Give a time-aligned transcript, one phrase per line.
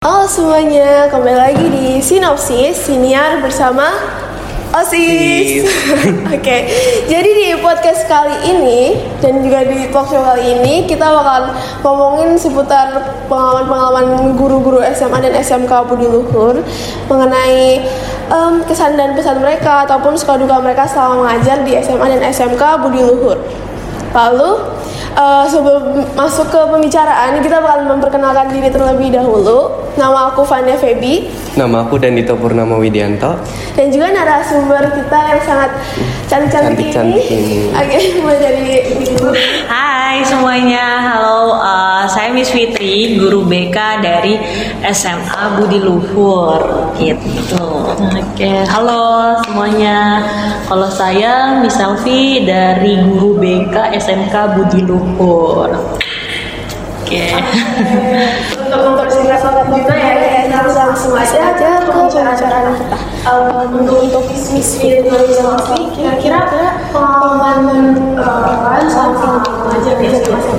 [0.00, 3.84] Halo semuanya, kembali lagi di Sinopsis Siniar bersama
[4.72, 5.68] OSIS.
[6.40, 6.56] Oke,
[7.04, 11.52] jadi di podcast kali ini dan juga di talk show kali ini kita bakal
[11.84, 12.96] ngomongin seputar
[13.28, 16.64] pengalaman-pengalaman guru-guru SMA dan SMK Budi Luhur
[17.04, 17.84] mengenai
[18.32, 22.88] em, kesan dan pesan mereka ataupun suka duka mereka selama mengajar di SMA dan SMK
[22.88, 23.36] Budi Luhur.
[24.10, 24.50] Lalu
[25.14, 25.82] eh, sebelum
[26.12, 29.86] masuk ke pembicaraan kita bakal memperkenalkan diri terlebih dahulu.
[29.90, 31.26] Nama aku Fania Febi
[31.58, 33.34] Nama aku Dandito Purnama Widianto.
[33.74, 35.70] dan juga narasumber kita yang sangat
[36.30, 36.94] cantik-cantik
[37.26, 37.74] ini.
[37.74, 38.70] Oke, mulai dari.
[39.66, 41.58] Hai semuanya, halo.
[41.58, 44.38] uh, saya Miss Fitri, guru BK dari
[44.88, 47.64] SMA Budi Luhur, gitu.
[47.98, 50.22] Oke, halo semuanya.
[50.70, 55.68] Kalau saya Miss Selfie dari guru BK SMK Budi Luhur.
[57.02, 57.26] Oke.
[58.54, 60.14] Untuk mempersingkat sobat juga ya,
[60.46, 62.98] kita langsung aja aja ke pembicaraan kita.
[63.20, 64.24] Um, untuk
[64.80, 66.40] Fitri dan Selfie, kira-kira
[66.88, 69.44] pengalaman kalian sama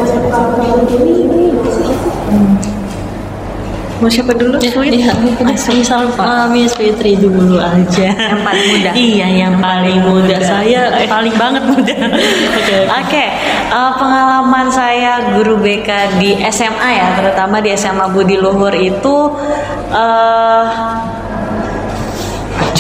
[0.05, 0.45] SMA
[0.93, 1.45] ini ini
[4.01, 4.57] Mau siapa dulu?
[4.57, 4.97] Sweet?
[4.97, 5.13] iya,
[5.45, 8.09] misal uh, Miss Fitri dulu aja.
[8.13, 8.89] Yang paling muda.
[8.97, 10.35] iya, yang paling muda.
[10.41, 11.95] Saya paling banget muda.
[12.57, 12.77] Oke.
[12.89, 13.25] Oke.
[13.69, 19.37] uh, pengalaman saya guru BK di SMA ya, terutama di SMA Budi Luhur itu
[19.93, 20.65] uh,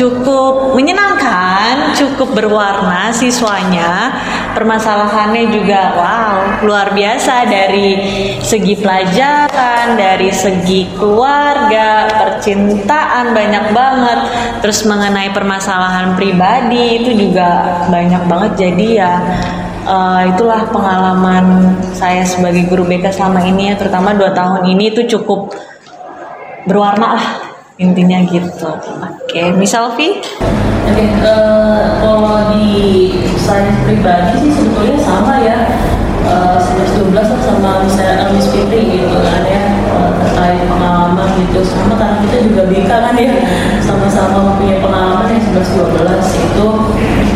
[0.01, 4.09] cukup menyenangkan, cukup berwarna siswanya.
[4.57, 8.01] Permasalahannya juga wow, luar biasa dari
[8.41, 14.19] segi pelajaran, dari segi keluarga, percintaan banyak banget.
[14.65, 18.51] Terus mengenai permasalahan pribadi itu juga banyak banget.
[18.57, 19.21] Jadi ya
[19.85, 25.05] eh, itulah pengalaman saya sebagai guru BK selama ini ya, terutama dua tahun ini itu
[25.13, 25.53] cukup
[26.65, 27.50] berwarna lah
[27.81, 28.69] intinya gitu.
[29.25, 30.21] Oke, Miss Alfi?
[30.85, 32.69] Oke, eh, kalau di
[33.41, 35.57] saya pribadi sih sebetulnya sama ya.
[36.21, 41.65] Eh, 11 12 lah sama misalnya Miss Fitri gitu kan ya eh, terkait pengalaman gitu
[41.65, 43.33] sama karena kita juga BK kan ya
[43.81, 46.67] sama-sama punya pengalaman yang 11 12 itu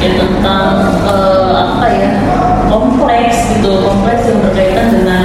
[0.06, 0.70] ya tentang
[1.10, 2.10] eh, apa ya
[2.70, 5.24] kompleks gitu kompleks yang berkaitan dengan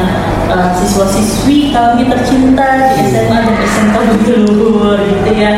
[0.49, 2.65] eh, siswa-siswi kami tercinta
[5.31, 5.55] gitu ya.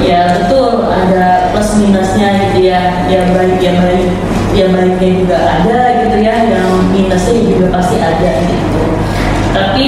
[0.00, 3.04] Ya betul ada plus minusnya gitu ya.
[3.08, 4.10] Yang baik yang baik
[4.52, 6.36] yang baiknya juga ada gitu ya.
[6.44, 8.82] Yang minusnya juga pasti ada gitu.
[9.50, 9.86] Tapi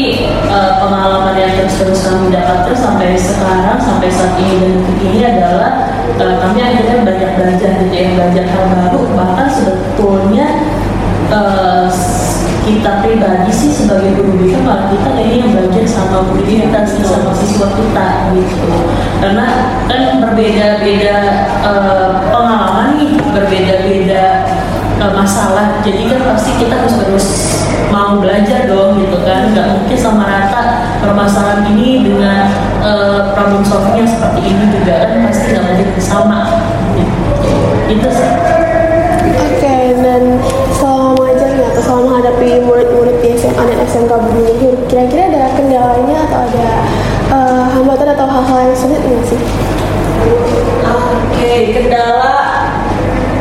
[0.49, 5.21] eh, pengalaman yang terus terus kami dapatkan sampai sekarang sampai saat ini dan detik ini
[5.23, 5.71] adalah
[6.19, 8.09] eh, kami akhirnya banyak belajar gitu ya.
[8.17, 10.47] Belajar hal baru bahkan sebetulnya
[11.31, 11.89] eh,
[12.63, 17.03] kita pribadi sih sebagai guru BK malah kita kayaknya yang belajar sama guru kita sih
[17.03, 18.07] sama siswa kita
[18.39, 18.71] gitu.
[19.19, 19.47] Karena
[19.91, 21.19] kan berbeda-beda
[21.67, 24.25] eh, pengalaman nih berbeda-beda
[25.03, 25.83] eh, masalah.
[25.83, 27.27] Jadi kan pasti kita harus terus
[27.91, 29.51] mau belajar dong gitu kan.
[29.51, 30.63] Nggak mungkin sama rata
[31.03, 32.47] permasalahan ini dengan
[32.87, 36.41] eh, problem solvingnya seperti ini juga kan pasti nggak mungkin sama
[36.95, 37.15] gitu.
[37.91, 38.62] Itu sih
[42.23, 46.67] menghadapi murid-murid di SMA dan SMK Luhur, kira-kira ada kendalanya atau ada
[47.35, 49.41] eh, hambatan atau hal-hal yang sulit nggak sih?
[50.87, 52.71] Oke, kendala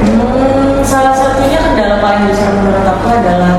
[0.02, 3.54] hmm, salah satunya kendala paling besar menurut aku adalah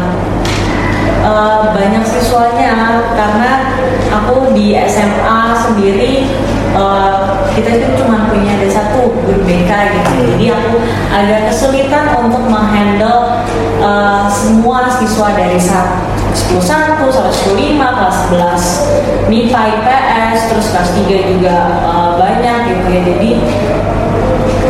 [1.22, 3.06] eh, banyak siswanya.
[3.14, 3.78] Karena
[4.10, 6.26] aku di SMA sendiri
[6.74, 7.22] eh,
[7.54, 10.34] kita itu cuma punya ada satu guru BK gitu.
[10.34, 10.82] Jadi aku
[11.14, 13.38] agak kesulitan untuk menghandle
[13.82, 15.98] eh, semua siswa dari saat
[16.32, 23.00] 10 1, 115, kelas 11 MIPA, IPS, terus kelas 3 juga eh, banyak gitu ya.
[23.02, 23.30] Jadi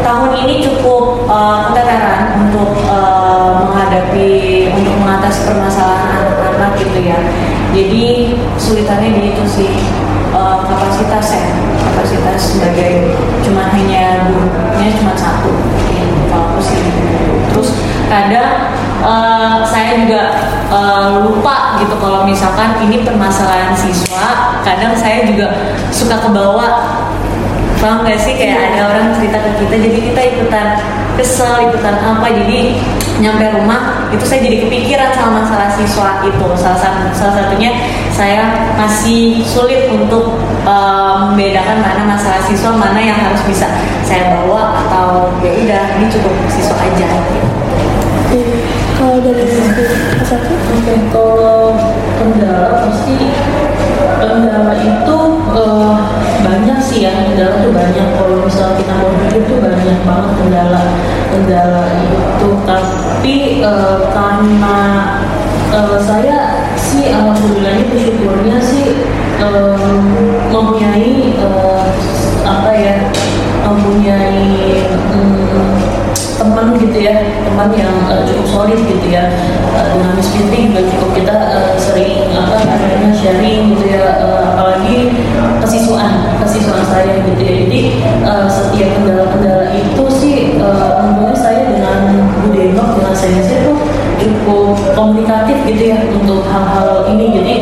[0.02, 7.18] tahun ini cukup uh, keteteran untuk uh, menghadapi untuk mengatasi permasalahan anak-anak gitu ya.
[7.72, 9.72] Jadi kesulitannya di itu sih
[10.34, 11.26] uh, kapasitas
[11.80, 13.16] kapasitas sebagai
[13.46, 15.54] cuma hanya gurunya cuma satu
[17.52, 17.70] terus.
[18.12, 20.22] Kadang uh, saya juga
[20.68, 25.52] uh, lupa gitu kalau misalkan ini permasalahan siswa kadang saya juga
[25.88, 27.00] suka kebawa.
[27.82, 28.38] Paham gak sih?
[28.38, 30.66] Kayak ada orang cerita ke kita jadi kita ikutan
[31.18, 32.78] kesel ikutan apa jadi
[33.22, 37.70] nyampe rumah itu saya jadi kepikiran sama masalah siswa itu salah satu salah satunya
[38.10, 40.34] saya masih sulit untuk
[40.66, 43.70] eh, membedakan mana masalah siswa mana yang harus bisa
[44.02, 47.08] saya bawa atau ya udah ini cukup siswa aja.
[49.02, 49.44] Kalau dari
[50.24, 50.54] satu,
[51.10, 51.74] kalau
[52.16, 53.34] kendala pasti
[54.22, 55.18] kendala itu
[56.60, 58.08] eh, kendala tuh banyak.
[58.18, 60.82] Kalau misal kita mau jujur tuh banyak banget kendala
[61.32, 62.48] kendala itu.
[62.68, 64.78] Tapi eh, karena
[65.72, 66.36] eh, saya
[66.76, 68.86] sih alhamdulillahnya bersyukurnya sih
[69.40, 70.00] eh,
[70.52, 71.84] mempunyai eh,
[72.44, 72.96] apa ya
[73.62, 74.84] mempunyai
[75.14, 75.72] hmm,
[76.42, 79.30] teman gitu ya teman yang uh, cukup solid gitu ya
[79.78, 81.34] uh, dengan Fitri juga cukup kita
[86.92, 87.80] saya gitu ya jadi
[88.28, 93.80] uh, setiap kendala-kendala itu sih uh, saya dengan Bu Denok dengan saya tuh
[94.20, 97.26] cukup komunikatif gitu ya untuk hal-hal ini.
[97.34, 97.54] Jadi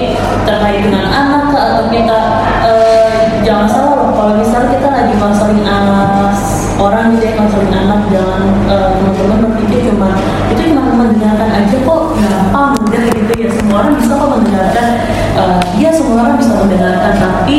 [0.44, 2.20] terkait dengan anak atau kita
[2.66, 6.34] uh, jangan salah loh kalau misalnya kita lagi konseling anak
[6.80, 10.16] orang gitu ya konseling anak jangan uh, teman-teman berpikir cuma
[10.48, 12.79] itu cuma mendengarkan aja kok gampang
[13.14, 13.48] gitu ya.
[13.50, 14.88] Semua orang bisa kok mendengarkan
[15.36, 17.12] uh, ya semua orang bisa mendengarkan.
[17.18, 17.58] Tapi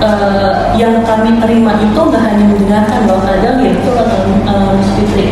[0.00, 4.16] uh, yang kami terima itu nggak hanya mendengarkan loh kadang ya itu kata
[4.48, 5.28] uh, Miss Fitri.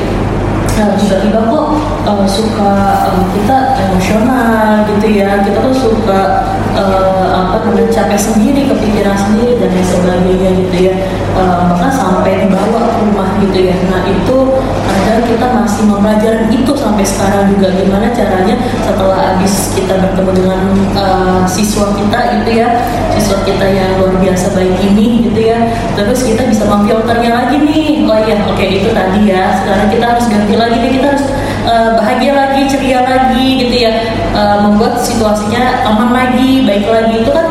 [0.81, 1.67] Nah, tiba-tiba kok
[2.09, 2.73] uh, suka
[3.05, 5.45] uh, kita emosional gitu ya.
[5.45, 6.21] Kita tuh suka
[6.77, 10.95] uh, apa namanya capek sendiri kepikiran sendiri dan lain sebagainya gitu ya.
[11.35, 13.77] Uh, bahkan sampai dibawa ke rumah gitu ya.
[13.89, 14.37] Nah itu
[14.91, 17.69] ada kita masih mempelajari itu sampai sekarang juga.
[17.75, 20.61] Gimana caranya setelah habis kita bertemu dengan
[20.99, 22.69] uh, siswa kita gitu ya.
[23.15, 25.59] Siswa kita yang luar biasa baik ini gitu ya.
[25.95, 28.05] Terus kita bisa memfilternya lagi nih.
[28.07, 29.55] Oh iya oke itu tadi ya.
[29.63, 30.91] Sekarang kita harus ganti lagi nih.
[30.99, 31.27] Kita harus
[31.67, 33.93] uh, bahagia lagi ceria lagi gitu ya.
[34.31, 37.25] Uh, membuat situasinya aman lagi baik lagi.
[37.25, 37.47] Itu kan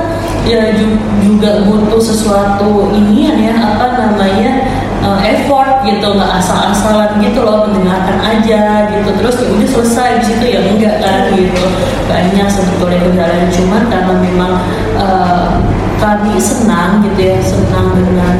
[0.47, 4.65] ya ju- juga butuh sesuatu inian ya apa namanya
[5.05, 9.09] uh, effort gitu nggak asal-asalan gitu loh mendengarkan aja gitu.
[9.19, 11.65] Terus ya udah selesai di situ ya enggak kan gitu.
[12.09, 14.53] Banyak sebetulnya kendalanya cuman karena memang
[14.97, 15.61] uh,
[15.99, 18.35] kami senang gitu ya senang dengan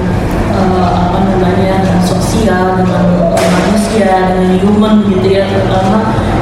[0.53, 3.05] uh, apa namanya sosial dengan
[3.37, 5.97] manusia dengan human gitu ya terutama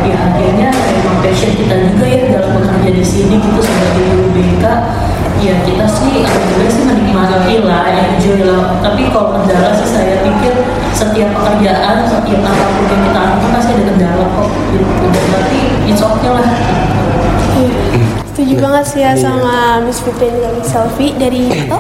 [0.07, 4.65] ya akhirnya memang passion kita juga ya dalam bekerja di sini gitu sebagai guru BK
[5.38, 7.86] ya kita sih alhamdulillah sih menikmati lah
[8.18, 8.81] enjoy lah.
[8.81, 10.53] Tapi kalau kendala sih saya pikir
[10.92, 15.06] setiap pekerjaan setiap apa pun yang kita lakukan pasti ada kendala kok gitu.
[15.30, 16.48] Tapi it's okay lah.
[17.57, 17.71] Iya.
[18.33, 21.77] Setuju banget sih ya sama Miss Fitri dan Miss Selfie dari Ito.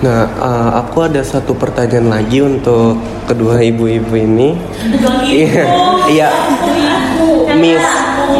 [0.00, 2.96] Nah, eh, aku ada satu pertanyaan lagi untuk
[3.28, 4.56] kedua ibu-ibu ini.
[5.28, 5.64] Iya,
[6.08, 6.28] iya,
[7.52, 7.84] Miss,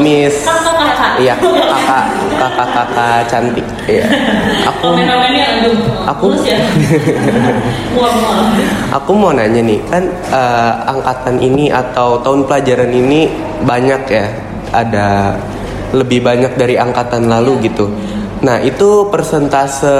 [0.00, 0.36] Miss,
[1.20, 2.04] iya, kakak,
[2.40, 3.66] kakak-kakak cantik.
[3.84, 4.04] Iya,
[4.72, 4.96] aku,
[6.08, 6.56] Aku- ya.
[8.96, 13.28] Aku mau nanya nih, kan eh, angkatan ini atau tahun pelajaran ini
[13.68, 14.26] banyak ya,
[14.72, 15.36] ada
[15.92, 17.92] lebih banyak dari angkatan lalu gitu.
[18.40, 19.92] Nah, itu persentase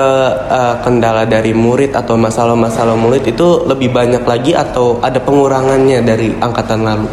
[0.49, 6.33] eh, kendala dari murid atau masalah-masalah murid itu lebih banyak lagi atau ada pengurangannya dari
[6.41, 7.05] angkatan lalu?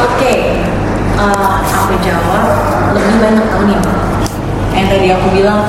[0.00, 0.32] Oke,
[1.12, 2.44] eh, aku jawab
[2.96, 3.92] lebih banyak tahun ini.
[4.72, 5.60] Yang tadi aku bilang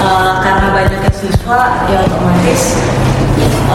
[0.00, 2.80] eh, karena banyaknya siswa, ya otomatis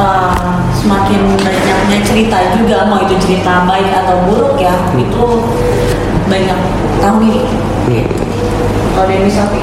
[0.02, 0.50] eh,
[0.82, 5.26] semakin banyaknya cerita juga, mau itu cerita baik atau buruk ya, itu
[6.26, 6.58] banyak
[7.06, 7.46] tahun ini.
[8.96, 9.60] Kalau dari sapi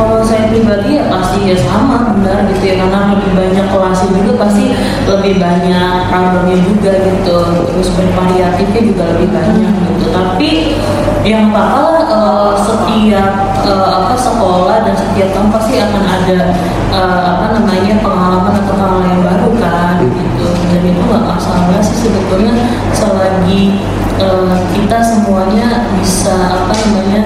[0.00, 4.32] kalau saya pribadi ya pasti ya sama benar gitu ya karena lebih banyak kelasnya juga
[4.40, 4.72] pasti
[5.04, 7.38] lebih banyak problemnya juga gitu.
[7.68, 10.06] Terus bervariatifnya juga lebih banyak gitu.
[10.08, 10.50] Tapi
[11.20, 16.38] yang bakal eh, setiap eh, apa sekolah dan setiap tahun pasti akan ada
[16.96, 20.48] eh, apa namanya pengalaman atau hal yang baru kan gitu.
[20.48, 22.56] Dan itu nggak masalah sih sebetulnya
[22.96, 23.84] selagi
[24.16, 27.22] eh, kita semuanya bisa apa namanya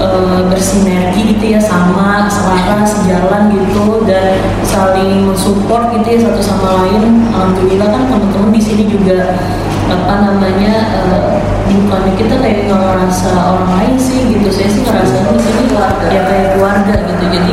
[0.00, 6.68] eh, bersinergi gitu ya sama selaras sejalan gitu dan saling mensupport gitu ya satu sama
[6.82, 7.28] lain.
[7.30, 9.36] Alhamdulillah kan teman-teman di sini juga
[9.84, 10.74] apa namanya
[11.04, 14.48] eh, bukannya kita kayak ngerasa orang lain sih gitu.
[14.50, 15.64] Saya sih ngerasa di sini
[16.10, 17.24] ya kayak keluarga gitu.
[17.30, 17.43] Jadi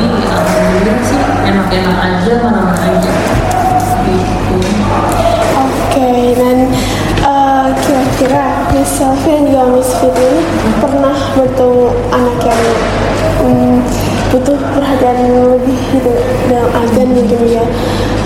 [17.12, 17.64] mungkin dia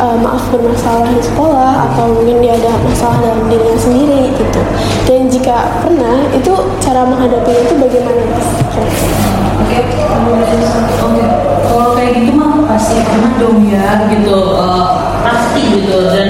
[0.00, 4.61] eh, maaf bermasalah di sekolah atau mungkin dia ada masalah dalam dirinya sendiri gitu.
[5.07, 6.52] Dan jika pernah, itu
[6.83, 8.49] cara menghadapinya itu bagaimana Mas?
[9.66, 9.81] Oke.
[11.66, 14.88] Kalau kayak gitu mah pasti pernah dong ya gitu, eh,
[15.26, 16.28] pasti gitu dan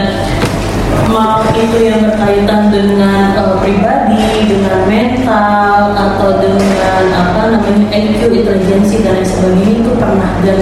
[1.13, 9.01] mau itu yang berkaitan dengan eh, pribadi, dengan mental atau dengan apa namanya IQ, intelijensi
[9.05, 10.59] dan lain sebagainya itu pernah dan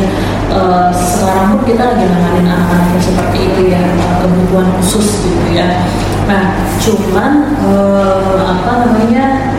[0.51, 3.83] uh, sekarang pun kita lagi nanganin anak-anak yang seperti itu ya
[4.21, 5.69] kebutuhan khusus gitu ya.
[6.25, 9.55] Nah, cuman uh, apa namanya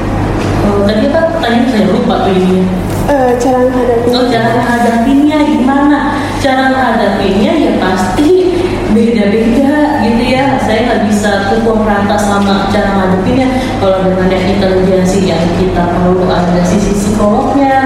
[0.65, 2.62] uh, tadi apa tanya saya lupa tuh ini.
[3.06, 4.08] Uh, cara menghadapi.
[4.18, 6.00] Oh, cara menghadapinya gimana?
[6.42, 8.30] Cara menghadapinya ya pasti
[8.96, 13.51] beda-beda gitu ya saya nggak bisa pukul rata sama cara ngadepinnya
[13.84, 17.85] kalau dengan yang intelijensi yang kita perlu ada sisi psikolognya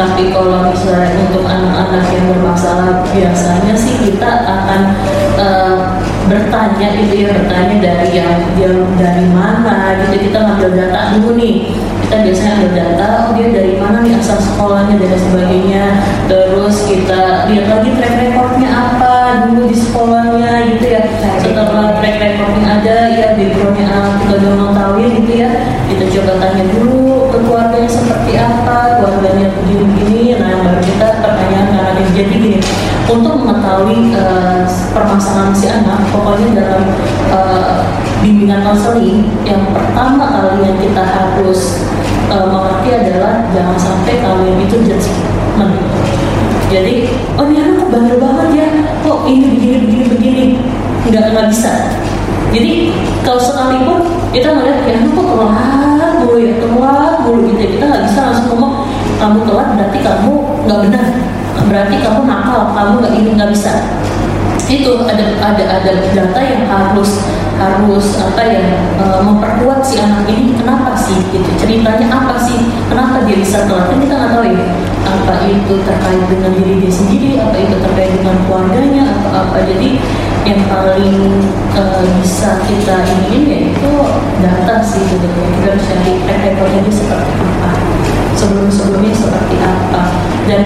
[0.00, 4.96] tapi kalau misalnya untuk anak-anak yang bermasalah biasanya sih kita akan
[5.36, 10.32] uh, bertanya itu ya bertanya dari yang dia dari mana gitu.
[10.32, 11.76] Kita ngambil data dulu nih.
[12.00, 15.84] Kita biasanya ambil data oh dia dari mana nih asal sekolahnya dan sebagainya.
[16.32, 19.14] Terus kita lihat lagi track recordnya apa
[19.52, 19.59] dulu
[32.20, 32.52] jadi gini
[33.08, 36.84] untuk mengetahui uh, permasalahan si anak pokoknya dalam
[37.32, 37.80] uh,
[38.20, 41.80] bimbingan konseling yang pertama kali yang kita harus
[42.28, 45.80] uh, mengerti adalah jangan sampai kalian itu judgment
[46.70, 47.02] jadi
[47.34, 48.68] oh ini anak bandel banget ya.
[49.02, 50.44] Kok ini begini begini begini?
[51.10, 51.98] Nggak nggak bisa.
[52.54, 52.94] Jadi
[53.26, 57.68] kalau sekalipun kita melihat ya kok telat mulu ya telat mulu gitu ya.
[57.74, 58.74] kita nggak bisa langsung ngomong
[59.20, 60.32] kamu telat berarti kamu
[60.64, 61.04] nggak benar.
[61.68, 63.72] Berarti kamu nakal kamu nggak ini nggak bisa.
[64.70, 67.20] Itu ada ada ada data yang harus
[67.60, 68.64] harus apa ya
[68.96, 70.56] e, memperkuat si anak ini.
[70.56, 71.20] Kenapa sih?
[71.28, 71.44] Gitu.
[71.60, 72.56] Ceritanya apa sih?
[72.88, 73.92] Kenapa dia bisa telat?
[73.92, 74.64] Kan kita nggak tahu ya
[75.00, 79.58] apa itu terkait dengan diri dia sendiri apa itu terkait dengan keluarganya apa apa.
[79.68, 80.00] Jadi
[80.48, 81.44] yang paling
[81.76, 81.82] e,
[82.24, 83.92] bisa kita ingin yaitu
[84.40, 85.28] data sih gitu.
[85.28, 86.42] Kita harus cari track
[86.88, 87.70] seperti apa
[88.36, 90.02] sebelum-sebelumnya seperti apa.
[90.50, 90.62] Dan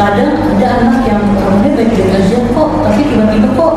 [0.00, 3.74] kadang ada anak yang orangnya baik-baik aja kok tapi tiba-tiba kok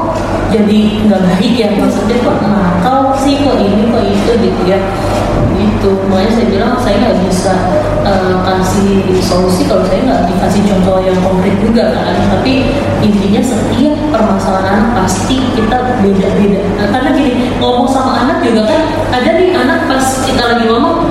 [0.55, 4.79] jadi nggak baik ya maksudnya kok nakal sih kok ini kok itu gitu ya.
[5.59, 5.91] Gitu.
[6.07, 7.53] Makanya saya bilang saya nggak bisa
[8.07, 12.15] uh, kasih solusi kalau saya nggak dikasih contoh yang konkret juga kan.
[12.39, 12.71] Tapi
[13.03, 16.63] intinya setiap permasalahan pasti kita beda-beda.
[16.79, 18.81] Nah, karena gini ngomong sama anak juga kan
[19.11, 21.03] ada nih anak pas kita lagi ngomong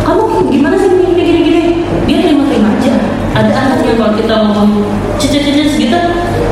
[0.00, 1.62] kamu gimana sih gini gini gini
[2.08, 2.92] dia terima-terima aja
[3.36, 4.70] ada anak yang kalau kita ngomong
[5.22, 5.98] cicis-cicis gitu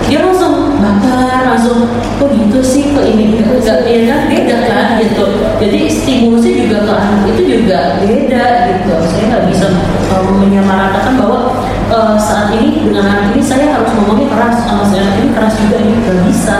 [0.07, 2.95] dia langsung bakar langsung kok gitu sih?
[2.95, 4.31] Kok ini enggak ya kan?
[4.31, 4.87] Beda kan?
[5.03, 5.25] Gitu.
[5.59, 8.95] Jadi stimulusnya juga ke anak itu juga beda gitu.
[9.11, 9.67] Saya nggak bisa
[10.15, 11.51] um, menyamaratakan bahwa
[11.91, 15.55] uh, saat ini dengan anak ini saya harus ngomongnya keras sama saya anak ini keras
[15.59, 15.77] juga.
[15.83, 16.57] Ini nggak bisa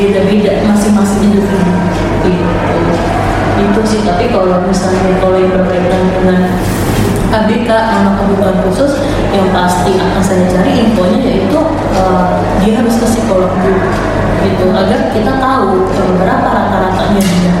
[0.00, 1.76] beda-beda masing-masing individu.
[2.24, 2.48] Gitu.
[3.68, 4.00] Itu sih.
[4.00, 6.40] Tapi kalau misalnya kalau yang berkaitan dengan
[7.28, 9.04] ABK anak kebutuhan khusus
[9.36, 11.60] yang pasti akan saya cari infonya yaitu
[11.92, 13.84] uh, dia harus ke psikolog dulu
[14.48, 17.52] gitu agar kita tahu uh, berapa rata-ratanya dia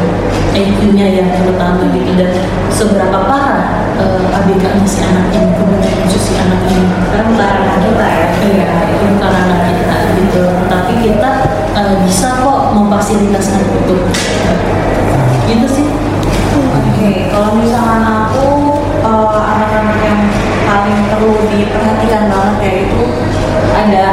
[0.58, 2.32] IQ-nya yang terutama gitu dan
[2.72, 6.88] seberapa parah uh, ABK-nya si anak ini kebutuhan khusus si anak ini.
[7.12, 8.26] Karena bukan anak kita ya?
[8.38, 10.42] Iya itu bukan anak kita gitu.
[10.72, 11.30] Tapi kita
[11.76, 13.96] uh, bisa kok memfasilitasi itu.
[15.46, 15.86] Gitu sih.
[16.58, 17.14] Oke okay.
[17.30, 18.17] kalau misalkan
[21.18, 23.02] perlu diperhatikan banget ya itu
[23.74, 24.06] ada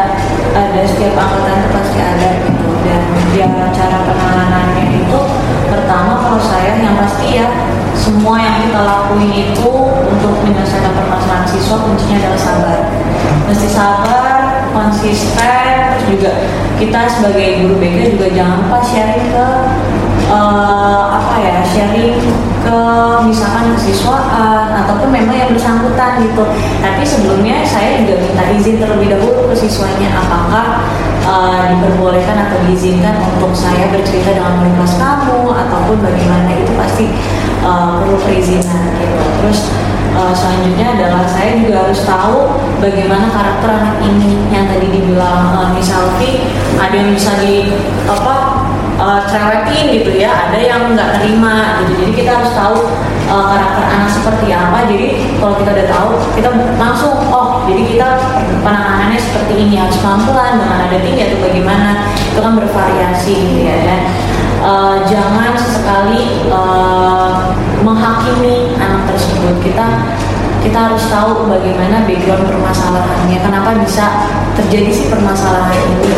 [0.57, 2.67] ada setiap angkatan itu pasti ada gitu.
[2.81, 5.19] Dan dia cara penanganannya itu
[5.69, 7.45] pertama kalau saya yang pasti ya
[7.93, 9.71] semua yang kita lakuin itu
[10.01, 12.79] untuk menyelesaikan permasalahan siswa kuncinya adalah sabar.
[13.45, 14.33] Mesti sabar
[14.73, 16.31] konsisten terus juga
[16.81, 19.47] kita sebagai guru BK juga jangan lupa sharing ke
[20.31, 22.17] uh, apa ya sharing
[22.65, 22.79] ke
[23.29, 26.43] misalkan kesiswaan ataupun memang yang bersangkutan gitu.
[26.81, 30.09] Tapi sebelumnya saya juga minta izin terlebih dahulu ke siswanya.
[30.17, 30.81] Apakah
[31.29, 36.49] uh, diperbolehkan atau diizinkan untuk saya bercerita dengan kelas kamu ataupun bagaimana?
[36.57, 37.05] Itu pasti
[37.61, 39.25] uh, perlu perizinan gitu.
[39.41, 39.59] Terus
[40.17, 42.49] uh, selanjutnya adalah saya juga harus tahu
[42.81, 44.41] bagaimana karakter anak ini.
[44.49, 46.31] Yang tadi dibilang uh, misalnya
[46.81, 47.69] ada yang bisa di
[48.09, 48.54] apa
[48.99, 51.93] uh, cerewetin gitu ya ada yang nggak terima gitu.
[52.05, 52.77] Jadi kita harus tahu
[53.31, 54.77] uh, karakter anak seperti apa.
[54.87, 55.07] Jadi
[55.39, 56.49] kalau kita udah tahu kita
[56.79, 58.07] langsung oh jadi kita
[58.63, 61.89] penanganannya seperti ini harus pelan-pelan dengan ada tinggi atau bagaimana.
[62.35, 64.01] Itu kan bervariasi gitu ya dan
[64.59, 69.55] uh, jangan sesekali uh, menghakimi anak tersebut.
[69.63, 69.87] Kita
[70.65, 73.37] kita harus tahu bagaimana background permasalahannya.
[73.37, 74.25] Kenapa bisa
[74.57, 76.09] terjadi si permasalahan ini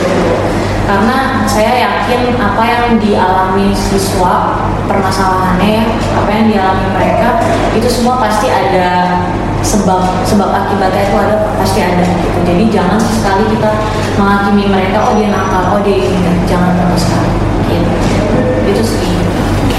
[0.87, 4.55] karena saya yakin apa yang dialami siswa
[4.87, 7.43] permasalahannya ya apa yang dialami mereka
[7.75, 9.19] itu semua pasti ada
[9.67, 12.39] sebab sebab akibatnya itu ada pasti ada gitu.
[12.47, 13.67] Jadi jangan sekali kita
[14.15, 16.31] menghakimi mereka oh dia nakal oh dia ini.
[16.47, 17.31] Jangan sama sekali
[17.67, 17.91] gitu.
[18.71, 19.26] Itu sih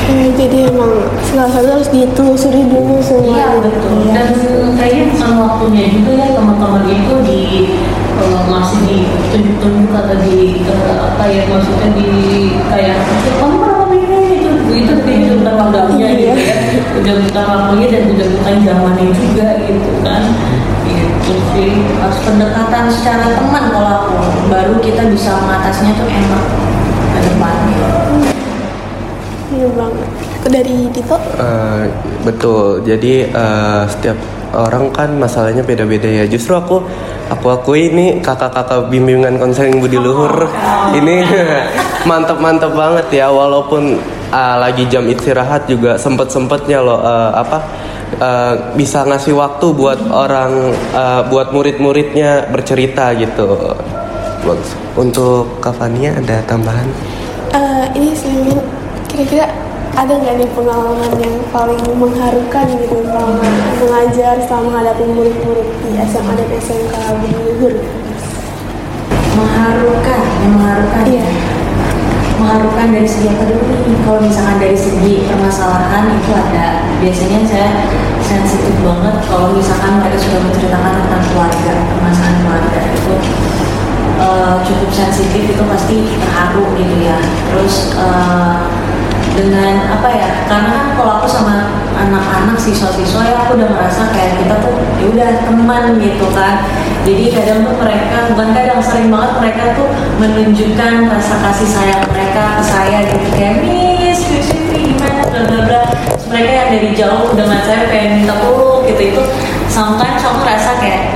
[0.09, 3.29] Oke, jadi emang segala sesuatu harus ditelusuri dulu semua.
[3.29, 3.93] Iya betul.
[4.09, 4.12] Iya.
[4.17, 4.29] Dan
[4.81, 7.41] kayaknya bukan waktunya juga ya teman-teman itu di
[8.17, 12.09] eh, masih ditunjuk-tunjuk atau di eh, apa ya maksudnya di
[12.73, 13.05] kayak
[13.37, 16.37] kamu kenapa begini itu itu udah bukan waktunya gitu ya.
[17.05, 20.23] Udah bukan waktunya dan udah bukan zamannya juga gitu kan.
[20.88, 21.73] Gitu sih.
[22.00, 24.17] Harus pendekatan secara teman kalau aku
[24.49, 26.45] baru kita bisa mengatasinya tuh enak
[27.12, 28.38] ke depannya.
[29.59, 30.09] Iya banget.
[30.49, 31.85] Dari Dito, Eh,
[32.23, 32.87] betul.
[32.87, 34.15] Jadi eh, setiap
[34.55, 36.25] orang kan masalahnya beda-beda ya.
[36.31, 36.87] Justru aku
[37.29, 40.47] aku akui ini kakak-kakak bimbingan konseling budi luhur
[40.95, 41.27] ini
[42.09, 43.27] mantep-mantep banget ya.
[43.29, 43.99] Walaupun
[44.31, 47.59] ah, lagi jam istirahat juga sempet-sempetnya loh eh, apa
[48.15, 53.75] eh, bisa ngasih waktu buat orang eh, buat murid-muridnya bercerita gitu.
[54.95, 56.87] Untuk Kavania ada tambahan?
[57.49, 58.61] eh, ini sih mungkin
[59.19, 59.51] kira-kira
[59.99, 63.43] ada nggak nih pengalaman yang paling mengharukan gitu selama
[63.83, 66.95] mengajar selama menghadapi murid-murid di SMA dan SMK
[67.27, 67.75] Luhur?
[69.35, 71.27] mengharukan yang mengharukan Iya.
[71.27, 71.31] ya
[72.39, 76.67] mengharukan dari segi apa dulu nih kalau misalkan dari segi permasalahan itu ada
[77.03, 77.71] biasanya saya
[78.23, 83.15] sensitif banget kalau misalkan mereka sudah menceritakan tentang keluarga permasalahan keluarga itu
[84.23, 87.19] eh, cukup sensitif itu pasti terharu gitu ya
[87.51, 88.55] terus eh,
[89.38, 94.42] dengan apa ya karena kan kalau aku sama anak-anak siswa-siswa ya aku udah merasa kayak
[94.42, 96.66] kita tuh ya udah teman gitu kan.
[97.07, 102.42] Jadi kadang tuh mereka bukan kadang sering banget mereka tuh menunjukkan rasa kasih sayang mereka
[102.59, 103.28] ke saya gitu.
[103.38, 105.23] Kayak Miss Fitri gimana?
[105.30, 105.83] Bla bla bla.
[106.28, 109.00] Mereka yang dari jauh dengan saya pengen minta peluk gitu.
[109.14, 109.23] Itu
[109.71, 111.14] sometimes aku rasa kayak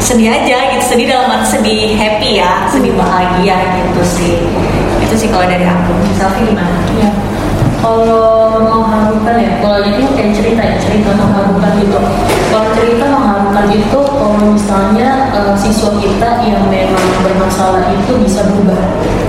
[0.00, 0.84] sedih aja gitu.
[0.86, 4.34] Sedih dalam arti sedih happy ya sedih bahagia gitu sih
[5.08, 6.84] itu sih kalau dari aku Selfie gimana?
[7.00, 7.08] Ya.
[7.80, 11.96] Kalau mengharukan ya, kalau itu kayak cerita ya, cerita mengharukan gitu.
[12.52, 18.82] Kalau cerita mengharukan itu, kalau misalnya eh, siswa kita yang memang bermasalah itu bisa berubah,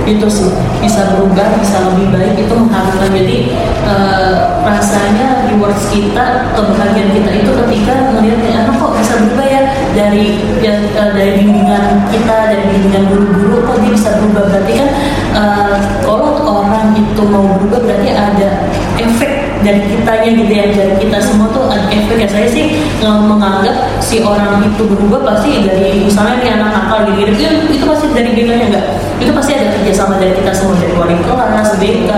[0.04, 0.50] itu sih
[0.82, 3.08] bisa berubah, bisa lebih baik itu mengharukan.
[3.08, 3.38] Jadi
[3.86, 4.34] eh,
[4.66, 9.62] rasanya rewards kita, kebahagiaan kita itu ketika melihat "Eh, anak kok bisa berubah ya
[9.94, 14.90] dari ya, eh, dari bimbingan kita, dari bimbingan guru-guru kok dia bisa berubah berarti kan
[15.34, 16.30] eh, kalau
[16.70, 18.50] orang itu mau berubah berarti ada
[18.98, 20.64] efek dari kitanya gitu ya.
[20.72, 22.28] Dari kita semua tuh ada efek ya.
[22.28, 27.32] Saya sih nggak menganggap si orang itu berubah pasti dari misalnya nih anak nakal gitu
[27.32, 27.44] itu,
[27.80, 28.86] itu pasti dari bimbingannya enggak
[29.20, 32.10] itu pasti ada kerjasama dari kita semua dari wali kelas BK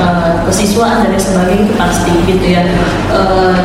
[0.00, 2.64] eh, kesiswaan dan sebagainya itu pasti gitu ya.
[3.12, 3.60] Eh,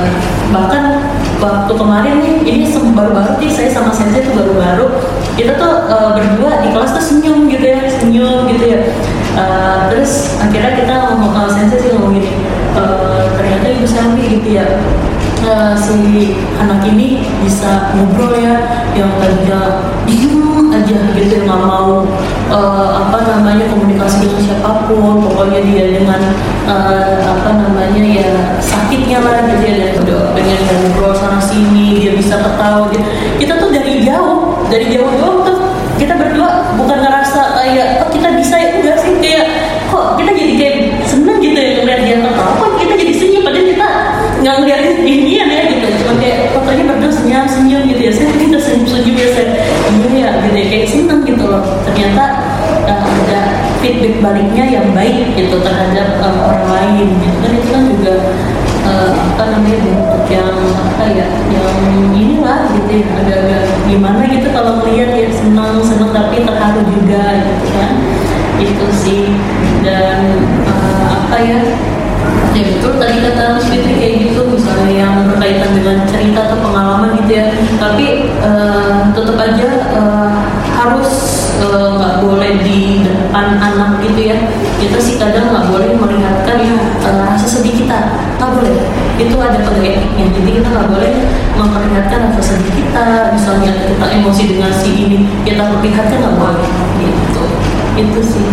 [0.51, 1.03] bahkan
[1.37, 2.65] waktu kemarin nih ini
[2.97, 4.85] baru-baru nih saya sama sensei tuh baru-baru.
[5.37, 8.79] Kita tuh eh, berdua di kelas tuh senyum gitu ya senyum gitu ya
[9.37, 12.33] Eh, terus akhirnya kita ngomong sama sensei sih ngomong gini
[12.73, 14.65] "Eh, ternyata ibu Selvi gitu ya
[15.45, 18.55] eh, si anak ini bisa ngobrol ya
[18.97, 22.03] yang tadinya diem aja gitu ya, nggak mau
[22.51, 26.21] eh, apa namanya komunikasi dengan siapa pun pokoknya dia dengan
[26.67, 32.11] eh, apa namanya ya sakitnya lah gitu ya dan udah pengen ngobrol sana sini dia
[32.17, 33.05] bisa ketawa gitu.
[33.37, 35.57] kita tuh dari jauh dari jauh doang tuh
[36.01, 39.47] kita berdua bukan ngerasa kayak oh kita bisa ya enggak sih kayak
[39.89, 40.75] kok kita jadi kayak
[41.07, 42.93] seneng gitu ya ngeliat dia ketawa kok kita
[43.57, 43.89] senyum padahal kita
[44.37, 45.87] nggak ngeliatin inian ya gitu.
[46.03, 48.11] Cuma kayak fotonya berdua senyum senyum gitu ya?
[48.13, 50.65] Saya kita senyum senyum ya saya iya ya gitu ya.
[50.69, 51.63] Kayak seneng gitu loh.
[51.89, 52.23] Ternyata
[52.85, 53.41] uh, ada
[53.81, 57.35] feedback baliknya yang baik gitu terhadap uh, orang lain gitu.
[57.41, 58.13] Kan itu kan juga
[58.85, 61.77] uh, apa namanya bentuk yang apa ya yang
[62.13, 63.07] inilah gitu ya.
[63.25, 67.93] Agak-agak gimana gitu kalau melihat ya senang senang tapi terharu juga gitu kan.
[68.61, 69.33] Itu sih.
[69.87, 70.43] Dan
[71.07, 71.59] apa ya
[72.57, 77.13] ya betul tadi kata Mas Fitri kayak gitu misalnya yang berkaitan dengan cerita atau pengalaman
[77.21, 77.45] gitu ya.
[77.77, 78.07] Tapi
[78.41, 80.31] eh, tetap aja eh,
[80.73, 81.11] harus
[81.61, 84.37] eh, nggak boleh di depan anak gitu ya.
[84.81, 86.73] Kita sih kadang nggak boleh melihatkan ya
[87.05, 87.99] rasa sedih kita.
[88.41, 88.75] Nggak boleh.
[89.17, 90.25] Itu ada pada etiknya.
[90.33, 91.13] Jadi kita nggak boleh
[91.57, 93.33] memperlihatkan rasa sedih kita.
[93.37, 96.67] Misalnya kita emosi dengan si ini kita perlihatkan nggak boleh.
[96.97, 97.43] Gitu.
[97.97, 98.45] Itu sih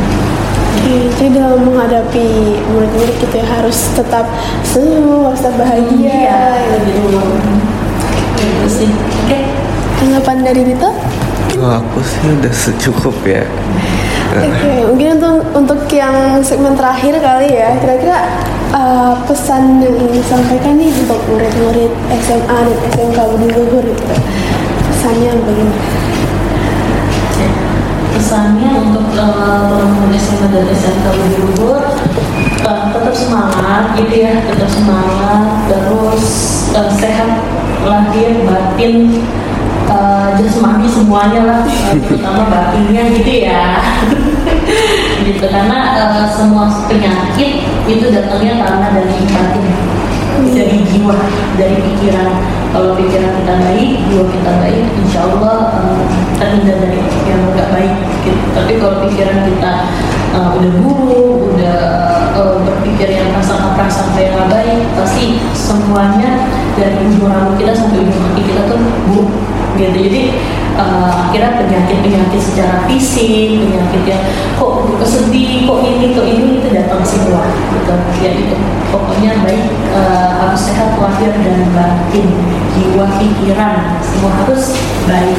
[0.85, 4.27] jadi dalam menghadapi murid-murid gitu ya harus tetap
[4.66, 7.20] senyum, harus tetap bahagia gitu.
[8.44, 8.90] itu sih
[9.25, 9.40] oke
[9.94, 10.90] Tanggapan dari Dito?
[11.55, 13.47] Kalau aku sih udah secukup ya.
[14.35, 18.27] Oke, mungkin untuk untuk yang segmen terakhir kali ya, kira-kira
[18.75, 21.92] uh, pesan yang ingin disampaikan nih untuk murid-murid
[22.27, 24.14] SMA dan SMK Budi Luhur gitu
[25.05, 25.85] pesannya bagaimana?
[28.14, 28.74] Pesannya
[30.51, 31.83] dan SMK Budi Luhur.
[32.65, 36.25] Uh, tetap semangat gitu ya tetap semangat terus
[36.73, 37.45] uh, sehat
[37.85, 39.21] lahir batin
[39.85, 41.61] uh, jasmani semuanya lah
[42.25, 43.65] uh, batinnya gitu ya.
[45.25, 49.65] Gitu karena uh, semua penyakit itu datangnya karena dari batin
[50.53, 51.17] dari jiwa
[51.57, 52.29] dari pikiran
[52.75, 56.03] kalau pikiran kita baik jiwa kita baik insya Allah uh,
[56.43, 56.99] terhindar dari
[57.31, 57.95] yang nggak baik
[58.27, 58.43] gitu.
[58.51, 59.73] tapi kalau pikiran kita
[60.35, 61.79] uh, udah buruk udah
[62.35, 68.23] uh, berpikir yang prasangka-prasangka yang nggak baik pasti semuanya dari ujung rambut kita sampai ujung
[68.27, 69.31] kaki kita tuh buruk
[69.79, 69.99] gitu.
[70.11, 70.23] Jadi
[70.75, 74.23] uh, akhirnya penyakit-penyakit secara fisik penyakit yang
[74.59, 77.95] kok kesedih kok ini kok ini itu datang semua gitu.
[78.19, 78.55] Ya itu
[78.91, 79.63] pokoknya baik
[79.95, 82.29] uh, harus sehat lahir dan batin
[82.75, 83.99] jiwa pikiran.
[84.03, 84.75] Semua harus
[85.07, 85.39] baik.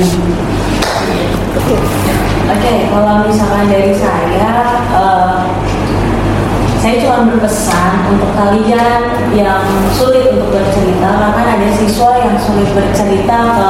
[1.56, 1.78] Oke,
[2.52, 5.50] okay, kalau misalkan dari saya, uh,
[6.78, 9.02] saya cuma berpesan untuk kalian
[9.34, 9.65] yang
[9.98, 13.69] sulit untuk bercerita, karena ada siswa yang sulit bercerita ke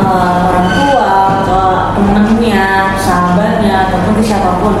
[0.00, 1.12] uh, orang tua,
[1.44, 1.60] ke
[1.96, 4.74] temennya, sahabatnya, ataupun ke siapa pun.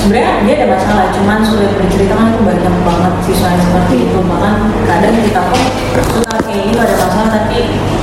[0.00, 4.18] Sebenarnya dia ada masalah, cuman sulit bercerita kan itu banyak banget siswa yang seperti itu.
[4.24, 4.54] Bahkan
[4.88, 5.60] kadang kita pun
[6.08, 7.58] suka kayak gitu ada masalah, tapi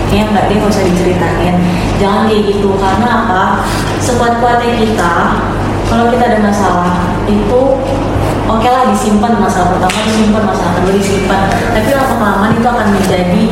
[0.08, 1.56] kayaknya nggak dia nggak usah diceritain.
[1.98, 3.44] Jangan kayak gitu, karena apa?
[3.98, 5.14] Sekuat-kuatnya kita,
[5.90, 7.62] kalau kita ada masalah itu
[8.48, 11.42] oke lah disimpan masalah pertama disimpan masalah kedua disimpan
[11.76, 13.44] tapi lama kelamaan itu akan menjadi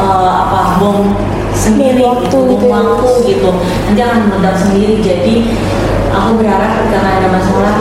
[0.00, 1.12] uh, apa bom
[1.58, 3.50] sendiri waktu gitu, gitu, waktu gitu.
[3.90, 4.94] Nanti akan meledak sendiri.
[5.02, 5.34] Jadi
[6.14, 7.76] aku berharap ketika ada masalah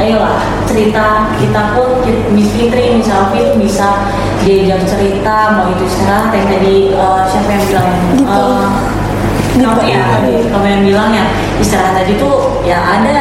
[0.00, 2.00] ayolah cerita kita pun
[2.32, 4.08] Miss Fitri Miss itu bisa
[4.40, 8.24] diajak cerita mau itu istirahat yang tadi uh, siapa yang bilang gitu.
[8.24, 8.64] uh,
[9.60, 10.04] kamu ya?
[10.48, 11.24] Kamu yang bilang ya?
[11.60, 13.12] Istirahat tadi tuh ya ada.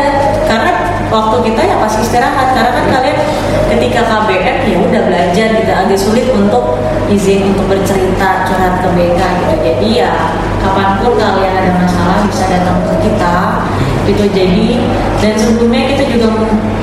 [0.47, 0.71] Karena
[1.09, 2.53] waktu kita ya pasti istirahat.
[2.55, 3.19] Karena kan kalian
[3.69, 6.77] ketika KBM ya udah belajar gitu agak sulit untuk
[7.09, 9.55] izin untuk bercerita curhat ke BK gitu.
[9.65, 10.11] Jadi ya
[10.61, 13.35] kapan pun kalian ada masalah bisa datang ke kita
[14.09, 14.25] gitu.
[14.33, 14.81] Jadi
[15.19, 16.27] dan sebelumnya kita juga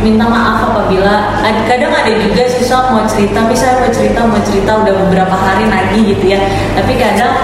[0.04, 4.94] minta maaf apabila kadang ada juga siswa mau cerita misalnya mau cerita mau cerita udah
[5.06, 6.40] beberapa hari lagi gitu ya.
[6.78, 7.34] Tapi kadang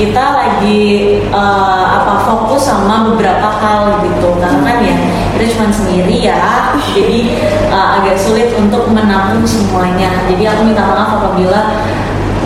[0.00, 4.32] kita lagi uh, apa fokus sama beberapa hal gitu.
[4.40, 4.96] Karena kan ya
[5.36, 6.72] kita cuma sendiri ya.
[6.96, 7.36] Jadi
[7.68, 10.24] uh, agak sulit untuk menampung semuanya.
[10.24, 11.76] Jadi aku minta maaf apabila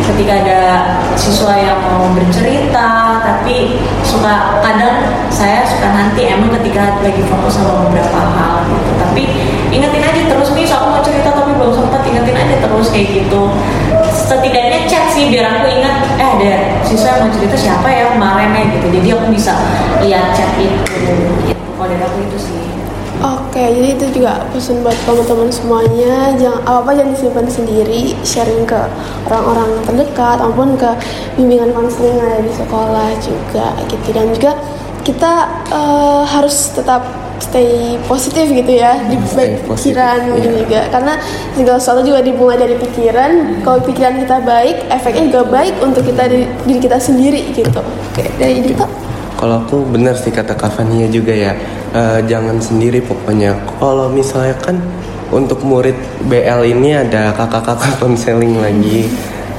[0.03, 0.61] ketika ada
[1.15, 7.89] siswa yang mau bercerita tapi suka kadang saya suka nanti emang ketika lagi fokus sama
[7.89, 8.91] beberapa hal gitu.
[9.01, 9.23] Tapi
[9.73, 13.51] ingetin aja terus nih aku mau cerita tapi belum sempat ingetin aja terus kayak gitu.
[14.13, 16.53] Setidaknya chat sih biar aku ingat eh ada
[16.85, 18.87] siswa yang mau cerita siapa ya kemarin ya gitu.
[19.01, 19.53] Jadi aku bisa
[20.05, 21.13] lihat chat itu gitu.
[21.75, 22.64] Kalau dari aku itu sih
[23.23, 26.35] Oke, jadi itu juga pesan buat teman-teman semuanya.
[26.35, 28.81] Jangan apa-apa jangan disimpan sendiri, sharing ke
[29.31, 30.91] orang-orang terdekat, maupun ke
[31.39, 34.09] bimbingan konseling yang ada di sekolah juga gitu.
[34.11, 34.53] Dan juga
[35.05, 35.33] kita
[35.71, 40.59] uh, harus tetap stay positif gitu ya di baik pikiran gitu yeah.
[40.65, 41.15] juga karena
[41.53, 46.31] segala sesuatu juga dimulai dari pikiran kalau pikiran kita baik efeknya juga baik untuk kita
[46.31, 48.87] diri, diri kita sendiri gitu oke dari itu
[49.45, 51.53] kalau aku benar sih kata Kavania juga ya
[51.93, 54.81] uh, jangan sendiri pokoknya kalau misalnya kan
[55.29, 55.93] untuk murid
[56.25, 59.05] BL ini ada kakak-kakak konseling lagi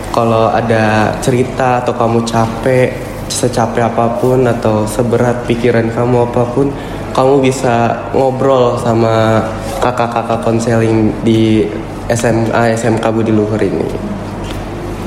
[0.09, 2.97] kalau ada cerita atau kamu capek
[3.29, 6.73] secapek apa pun atau seberat pikiran kamu apa pun
[7.13, 9.45] kamu bisa ngobrol sama
[9.85, 11.69] kakak-kakak konseling di
[12.09, 13.85] SMA SMK Budi Luhur ini.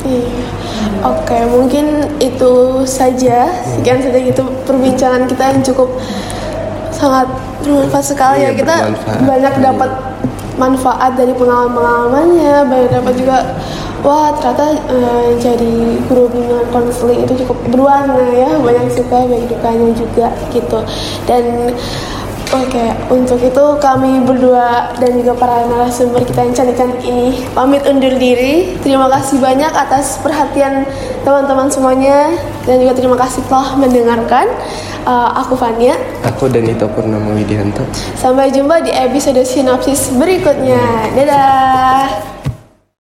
[0.06, 0.57] Iya.
[0.98, 1.86] Oke, okay, mungkin
[2.18, 3.46] itu saja.
[3.62, 5.88] Sekian saja gitu perbincangan kita yang cukup
[6.90, 7.30] sangat
[7.62, 8.50] bermanfaat sekali ya.
[8.50, 8.58] iya, ya.
[8.58, 8.76] Kita
[9.22, 9.90] banyak dapat
[10.58, 13.38] manfaat dari pengalaman-pengalamannya, banyak dapat juga
[14.02, 19.90] wah ternyata uh, jadi guru bimbingan konseling itu cukup berwarna ya banyak suka banyak dukanya
[19.98, 20.78] juga gitu
[21.26, 21.74] dan
[22.48, 22.80] Oke,
[23.12, 28.72] untuk itu kami berdua dan juga para narasumber kita yang cantik-cantik ini pamit undur diri.
[28.80, 30.88] Terima kasih banyak atas perhatian
[31.28, 32.32] teman-teman semuanya
[32.64, 34.48] dan juga terima kasih telah mendengarkan.
[35.04, 36.00] Uh, aku Fania.
[36.24, 37.84] Aku dan itu Purnama Widianto.
[38.16, 41.12] Sampai jumpa di episode sinopsis berikutnya.
[41.20, 42.37] Dadah.